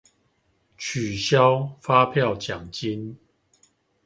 [0.79, 3.19] 取消發票獎金